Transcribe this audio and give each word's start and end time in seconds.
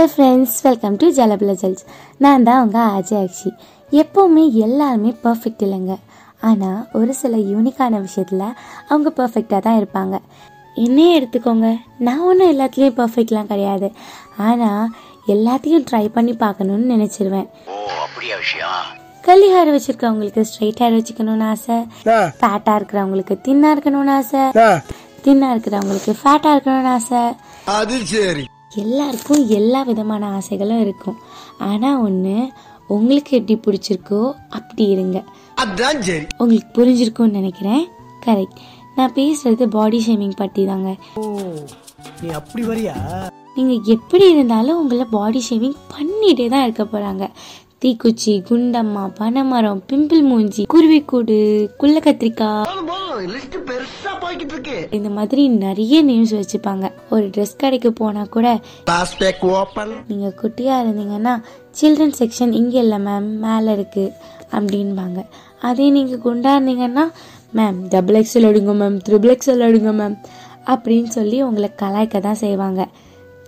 Hello 0.00 0.10
friends 0.12 0.54
welcome 0.66 0.94
to 1.00 1.06
ஜலபல 1.16 1.52
ஜல்ஸ் 1.60 1.82
நான் 2.24 2.44
தான் 2.46 2.58
அவங்க 2.58 2.78
அஜய் 2.98 3.18
அக்ஷி. 3.24 3.50
எப்போவுமே 4.02 4.44
எல்லாருமே 4.66 5.10
பர்ஃபெக்ட் 5.24 5.62
இல்லைங்க. 5.66 5.94
ஆனால் 6.48 6.78
ஒரு 6.98 7.12
சில 7.18 7.34
யூனிக்கான 7.50 8.00
விஷயத்தில் 8.04 8.44
அவங்க 8.90 9.10
பர்ஃபெக்டாக 9.18 9.60
தான் 9.66 9.78
இருப்பாங்க. 9.80 10.18
என்னையே 10.84 11.10
எடுத்துக்கோங்க. 11.18 11.70
நான் 12.06 12.22
ஒன்றும் 12.28 12.50
எல்லாத்துலேயும் 12.52 12.96
பர்ஃபெக்ட்லாம் 13.00 13.50
கிடையாது. 13.52 13.88
ஆனால் 14.46 14.86
எல்லாத்தையும் 15.34 15.84
ட்ரை 15.90 16.04
பண்ணி 16.14 16.34
பார்க்கணுன்னு 16.44 16.86
நினச்சிருவேன். 16.94 17.48
ஓ 17.72 17.76
அப்படியா 18.06 18.38
விஷயம்? 18.44 18.86
கல்லி 19.26 19.50
ஹேர் 19.56 19.72
வச்சிருக்கவங்களுக்கு 19.74 20.44
ஸ்ட்ரைட் 20.52 20.80
ஹேர் 20.84 20.96
வச்சுக்கணும்னு 20.98 21.46
ஆசை. 21.54 21.78
ஃபேட்டாக 22.40 22.78
இருக்கிறவங்களுக்கு 22.80 23.36
தின்னாக 23.48 23.74
இருக்கணும்னு 23.76 24.14
ஆசை. 24.20 24.44
தின்னாக 25.26 25.56
இருக்கிறவங்களுக்கு 25.56 26.14
ஃபேட்டாக 26.22 26.54
இருக்கணும்னு 26.56 26.92
ஆசை. 26.96 27.22
அது 27.76 27.98
சரி. 28.14 28.46
எல்லாருக்கும் 28.82 29.42
எல்லா 29.58 29.82
விதமான 29.82 30.26
ஆசைகளும் 30.38 30.80
இருக்கும். 30.80 31.16
ஆனால் 31.58 32.00
ஒன்று 32.06 32.36
உங்களுக்கு 32.94 33.32
எப்படி 33.38 33.54
பிடிச்சிருக்கோ 33.64 34.20
அப்படி 34.48 34.84
இருங்க. 34.88 35.18
உங்களுக்கு 36.38 36.68
புரிஞ்சிருக்கும்னு 36.78 37.38
நினைக்கிறேன். 37.40 37.84
கரெக்ட் 38.26 38.60
நான் 38.96 39.16
பேசுறது 39.18 39.66
பாடி 39.66 40.04
ஷேமிங் 40.06 40.38
பற்றி 40.42 40.62
தாங்க. 40.66 40.90
நீ 42.22 42.28
அப்படி 42.38 42.62
வரியா? 42.66 42.94
நீங்கள் 43.54 43.84
எப்படி 43.96 44.30
இருந்தாலும் 44.30 44.78
உங்களை 44.82 45.06
பாடி 45.10 45.42
ஷேமிங் 45.50 45.76
பண்ணிகிட்டே 45.94 46.48
தான் 46.48 46.62
இருக்க 46.62 46.84
போகிறாங்க 46.84 47.24
தீக்குச்சி 47.82 48.32
குண்டம்மா 48.48 49.02
பனைமரம் 49.18 49.78
பிம்பிள் 49.90 50.22
மூஞ்சி 50.30 50.62
குருவிக்கூடு 50.72 51.36
குள்ள 51.80 51.96
கத்திரிக்காய் 52.06 52.66
இந்த 54.96 55.08
மாதிரி 55.16 55.42
நிறைய 55.64 55.94
நேம்ஸ் 56.08 56.34
வச்சுப்பாங்க. 56.38 56.86
ஒரு 57.14 57.24
ட்ரெஸ் 57.34 57.56
கடைக்கு 57.62 57.90
போனால் 58.00 58.30
கூட 58.34 58.46
நீங்க 58.90 59.30
குட்டியா 59.32 59.96
நீங்கள் 60.10 60.36
குட்டியாக 60.42 60.82
இருந்தீங்கன்னா 60.84 61.34
சில்ட்ரன் 61.80 62.16
செக்ஷன் 62.20 62.52
இங்கே 62.60 62.80
இல்லை 62.84 62.98
மேம் 63.08 63.30
மேலே 63.46 63.72
இருக்குது 63.78 64.14
அப்படின்பாங்க. 64.56 65.20
அதே 65.68 65.88
நீங்கள் 65.98 66.24
குண்டா 66.26 66.52
இருந்தீங்கன்னா 66.56 67.06
மேம் 67.58 67.80
டபுள் 67.94 68.18
எக்ஸல் 68.22 68.50
எடுங்க 68.52 68.74
மேம் 68.82 68.98
த்ரிபிள் 69.08 69.34
எக்ஸல் 69.36 69.68
எடுங்க 69.68 69.92
மேம் 70.00 70.18
அப்படின்னு 70.74 71.10
சொல்லி 71.18 71.38
உங்களை 71.48 71.70
கலாய்க்க 71.82 72.26
தான் 72.28 72.42
செய்வாங்க. 72.46 72.82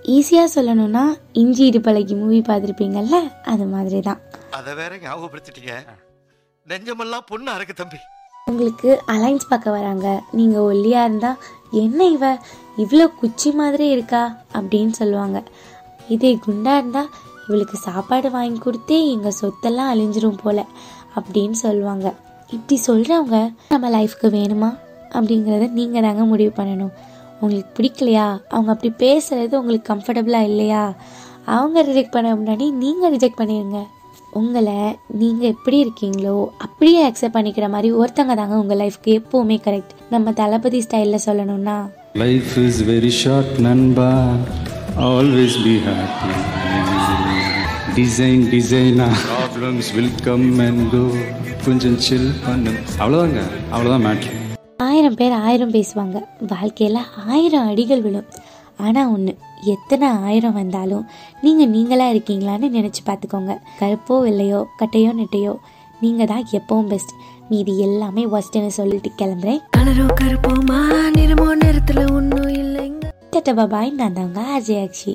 ஈஸியாக 0.04 0.48
சொல்லணும்னா 0.54 1.02
இஞ்சி 1.32 1.70
இடுப்பழகி 1.70 2.16
மூவி 2.16 2.40
பார்த்துருப்பீங்கல்ல 2.40 3.30
அது 3.44 3.64
மாதிரி 3.64 4.00
தான் 4.00 4.20
அத 4.50 4.74
வேற 4.74 4.96
ஞாபகப்படுத்திட்டீங்க. 4.96 5.74
நெஞ்சமெல்லாம் 6.66 7.26
பொண்ணு 7.26 7.50
அறக்கு 7.50 7.74
தம்பி. 7.74 7.96
உங்களுக்கு 8.46 9.02
அலைன்ஸ் 9.06 9.48
பார்க்க 9.48 9.70
வராங்க. 9.70 10.22
நீங்கள் 10.32 10.60
ஒல்லியாக 10.60 11.04
இருந்தால் 11.04 11.36
என்ன 11.70 12.06
இவ? 12.06 12.38
இவ்வளோ 12.76 13.06
குச்சி 13.20 13.50
மாதிரி 13.52 13.88
இருக்கா? 13.88 14.38
அப்படின்னு 14.54 14.90
சொல்லுவாங்க. 14.90 15.42
இதே 16.08 16.38
குண்டா 16.46 16.76
இருந்தால் 16.76 17.10
இவளுக்கு 17.48 17.76
சாப்பாடு 17.76 18.30
வாங்கி 18.30 18.58
கொடுத்தே 18.58 19.08
எங்கள் 19.10 19.38
சொத்தெல்லாம் 19.40 19.92
அழிஞ்சிரும் 19.92 20.42
போல 20.42 20.66
அப்படின்னு 21.16 21.50
சொல்லுவாங்க. 21.50 22.14
இப்படி 22.48 22.80
சொல்கிறவங்க 22.86 23.54
நம்ம 23.68 23.90
லைஃப்க்கு 23.90 24.30
வேணுமா? 24.38 24.78
அப்படிங்கிறத 25.10 25.70
நீங்கள் 25.70 26.02
தாங்க 26.02 26.24
முடிவு 26.24 26.52
பண்ணணும். 26.56 26.92
உங்களுக்கு 27.42 27.72
பிடிக்கலையா? 27.78 28.26
அவங்க 28.48 28.70
அப்படி 28.74 28.90
பேசுகிறது 29.04 29.54
உங்களுக்கு 29.60 29.86
கம்ஃபர்டபுளாக 29.92 30.48
இல்லையா? 30.50 30.82
அவங்க 31.54 31.82
ரிஜெக்ட் 31.82 32.14
பண்ண 32.16 32.34
முன்னாடி 32.36 32.66
நீங்கள் 32.82 33.12
ரிஜெக்ட் 33.14 33.40
பண்ணிடுங்க 33.40 33.80
உங்களை 34.40 34.76
நீங்கள் 35.20 35.50
எப்படி 35.50 35.78
இருக்கீங்களோ 35.84 36.36
அப்படியே 36.58 37.00
அக்செப்ட் 37.08 37.36
பண்ணிக்கிற 37.36 37.66
மாதிரி 37.68 37.88
ஒருத்தங்க 37.92 38.34
தாங்க 38.34 38.56
உங்கள் 38.58 38.80
லைஃப்க்கு 38.82 39.10
எப்போவுமே 39.20 39.56
கரெக்ட் 39.66 39.92
நம்ம 40.10 40.32
தளபதி 40.32 40.80
ஸ்டைலில் 40.86 41.24
சொல்லணும்னா? 41.26 41.76
லைஃப் 42.14 42.52
இஸ் 42.58 42.80
வெரி 42.90 43.12
ஷார்ட் 43.22 43.52
நண்பா. 43.60 44.08
ஆல்வேஸ் 45.08 45.58
பி 45.64 45.74
ஹாப்பி 45.86 46.30
டிசைன் 47.96 48.44
டிசைனா 48.52 49.08
problems 49.26 49.90
will 49.96 50.14
come 50.24 50.46
and 50.66 50.84
go 50.92 51.02
கொஞ்சம் 51.66 51.98
சில் 52.06 52.30
பண்ணு 52.46 52.72
அவ்வளோதாங்க 53.00 53.40
அவ்வளோதான் 53.74 54.06
மேட்ரு 54.06 54.32
ஆயிரம் 54.92 55.18
பேர் 55.20 55.34
ஆயிரம் 55.46 55.74
பேசுவாங்க. 55.76 56.18
வாழ்க்கையில் 56.52 56.98
ஆயிரம் 57.32 57.68
அடிகள் 57.72 58.02
விழும். 58.06 58.30
ஆனால் 58.86 59.10
ஒன்று 59.14 59.32
எத்தனை 59.72 60.06
ஆயிரம் 60.28 60.56
வந்தாலும் 60.60 61.04
நீங்கள் 61.44 61.70
நீங்களாக 61.74 62.12
இருக்கீங்களான்னு 62.14 62.68
நினச்சி 62.78 63.02
பார்த்துக்கோங்க. 63.08 63.54
கருப்போ 63.80 64.14
வெள்ளையோ 64.26 64.60
கட்டையோ 64.80 65.10
நெட்டையோ 65.20 65.52
நீங்கள் 66.00 66.30
தான் 66.32 66.44
எப்பவும் 66.58 66.90
பெஸ்ட் 66.92 67.14
மீதி 67.50 67.74
எல்லாமே 67.86 68.22
ஒஸ்ட்டுன்னு 68.36 68.72
சொல்லிட்டு 68.78 69.10
கிளம்புறேன். 69.20 69.60
கலரோ 69.76 70.06
கருப்போமா 70.20 70.80
நிறமோ 71.18 71.48
நேரத்துல 71.64 72.00
ஒன்னும் 72.18 72.50
இல்லைங்க. 72.62 73.04
டட்டா 73.34 73.54
பாபாய் 73.58 73.90
நான் 74.00 74.18
தாங்க 74.18 74.40
அஜய் 74.56 74.82
அக்ஷி 74.86 75.12